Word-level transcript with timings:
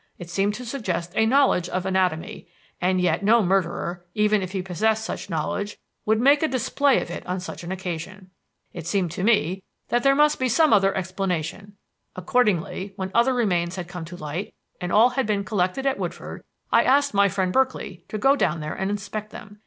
It 0.17 0.31
seemed 0.31 0.55
to 0.55 0.65
suggest 0.65 1.13
a 1.15 1.27
knowledge 1.27 1.69
of 1.69 1.85
anatomy, 1.85 2.47
and 2.81 2.99
yet 2.99 3.21
no 3.23 3.43
murderer, 3.43 4.03
even 4.15 4.41
if 4.41 4.51
he 4.51 4.63
possessed 4.63 5.05
such 5.05 5.29
knowledge, 5.29 5.77
would 6.07 6.19
make 6.19 6.41
a 6.41 6.47
display 6.47 6.99
of 7.03 7.11
it 7.11 7.23
on 7.27 7.39
such 7.39 7.63
an 7.63 7.71
occasion. 7.71 8.31
It 8.73 8.87
seemed 8.87 9.11
to 9.11 9.23
me 9.23 9.61
that 9.89 10.01
there 10.01 10.15
must 10.15 10.39
be 10.39 10.49
some 10.49 10.73
other 10.73 10.97
explanation. 10.97 11.77
Accordingly, 12.15 12.93
when 12.95 13.11
other 13.13 13.35
remains 13.35 13.75
had 13.75 13.87
come 13.87 14.05
to 14.05 14.17
light 14.17 14.55
and 14.81 14.91
all 14.91 15.09
had 15.09 15.27
been 15.27 15.43
collected 15.43 15.85
at 15.85 15.99
Woodford, 15.99 16.43
I 16.71 16.81
asked 16.81 17.13
my 17.13 17.29
friend 17.29 17.53
Berkeley 17.53 18.03
to 18.07 18.17
go 18.17 18.35
down 18.35 18.59
there 18.59 18.73
and 18.73 18.89
inspect 18.89 19.29
them. 19.29 19.59